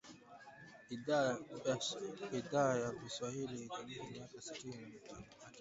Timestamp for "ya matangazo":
4.73-5.35